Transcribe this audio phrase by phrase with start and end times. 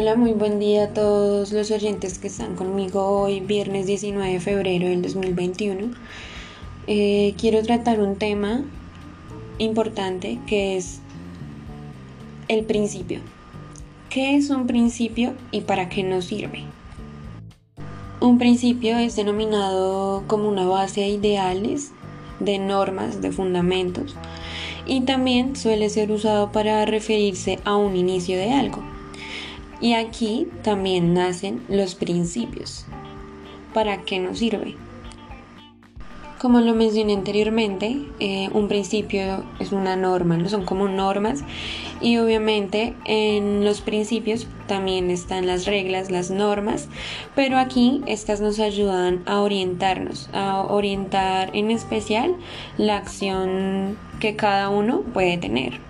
[0.00, 4.38] Hola, muy buen día a todos los oyentes que están conmigo hoy, viernes 19 de
[4.38, 5.90] febrero del 2021.
[6.86, 8.62] Eh, quiero tratar un tema
[9.58, 11.00] importante que es
[12.46, 13.18] el principio.
[14.08, 16.62] ¿Qué es un principio y para qué nos sirve?
[18.20, 21.90] Un principio es denominado como una base de ideales,
[22.38, 24.14] de normas, de fundamentos
[24.86, 28.97] y también suele ser usado para referirse a un inicio de algo.
[29.80, 32.86] Y aquí también nacen los principios.
[33.72, 34.76] ¿Para qué nos sirve?
[36.38, 41.42] Como lo mencioné anteriormente, eh, un principio es una norma, no son como normas
[42.00, 46.88] y obviamente en los principios también están las reglas, las normas,
[47.34, 52.36] pero aquí estas nos ayudan a orientarnos, a orientar en especial
[52.76, 55.87] la acción que cada uno puede tener.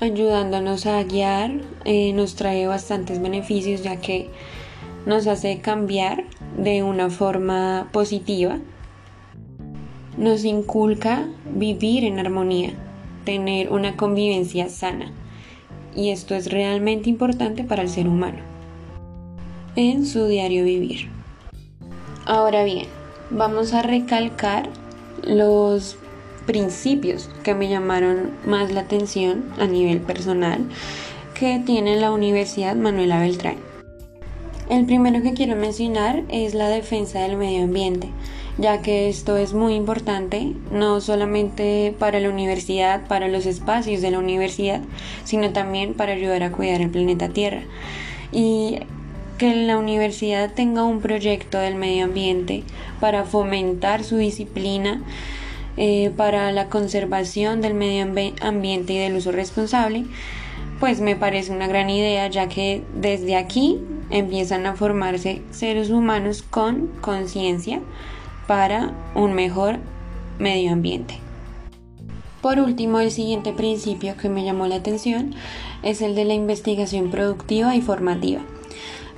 [0.00, 1.52] Ayudándonos a guiar,
[1.84, 4.30] eh, nos trae bastantes beneficios ya que
[5.06, 6.24] nos hace cambiar
[6.56, 8.58] de una forma positiva
[10.20, 12.72] nos inculca vivir en armonía,
[13.24, 15.12] tener una convivencia sana.
[15.96, 18.38] Y esto es realmente importante para el ser humano
[19.76, 21.08] en su diario vivir.
[22.26, 22.86] Ahora bien,
[23.30, 24.68] vamos a recalcar
[25.22, 25.96] los
[26.50, 30.58] principios que me llamaron más la atención a nivel personal
[31.38, 33.56] que tiene la Universidad Manuela Beltrán.
[34.68, 38.08] El primero que quiero mencionar es la defensa del medio ambiente
[38.58, 44.10] ya que esto es muy importante, no solamente para la universidad, para los espacios de
[44.10, 44.82] la universidad,
[45.24, 47.62] sino también para ayudar a cuidar el planeta Tierra.
[48.32, 48.80] Y
[49.38, 52.62] que la universidad tenga un proyecto del medio ambiente
[53.00, 55.02] para fomentar su disciplina,
[55.76, 58.06] eh, para la conservación del medio
[58.42, 60.04] ambiente y del uso responsable,
[60.80, 63.78] pues me parece una gran idea, ya que desde aquí
[64.10, 67.80] empiezan a formarse seres humanos con conciencia
[68.46, 69.78] para un mejor
[70.38, 71.18] medio ambiente.
[72.40, 75.34] Por último, el siguiente principio que me llamó la atención
[75.82, 78.40] es el de la investigación productiva y formativa.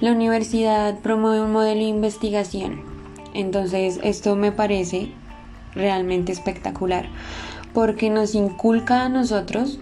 [0.00, 2.82] La universidad promueve un modelo de investigación,
[3.34, 5.12] entonces esto me parece
[5.74, 7.08] realmente espectacular
[7.72, 9.78] porque nos inculca a nosotros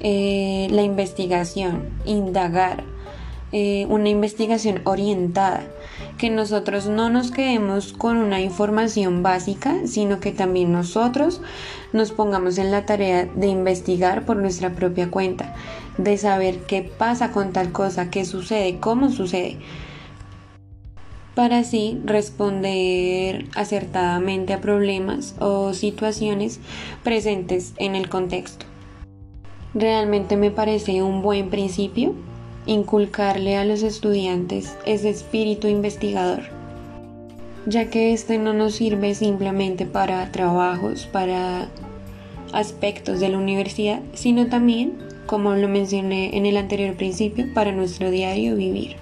[0.00, 2.84] eh, la investigación, indagar,
[3.52, 5.62] eh, una investigación orientada,
[6.18, 11.40] que nosotros no nos quedemos con una información básica, sino que también nosotros
[11.92, 15.54] nos pongamos en la tarea de investigar por nuestra propia cuenta,
[15.96, 19.56] de saber qué pasa con tal cosa, qué sucede, cómo sucede,
[21.38, 26.58] para así responder acertadamente a problemas o situaciones
[27.04, 28.66] presentes en el contexto.
[29.72, 32.12] Realmente me parece un buen principio
[32.66, 36.42] inculcarle a los estudiantes ese espíritu investigador,
[37.66, 41.68] ya que este no nos sirve simplemente para trabajos, para
[42.52, 48.10] aspectos de la universidad, sino también, como lo mencioné en el anterior principio, para nuestro
[48.10, 48.96] diario vivir.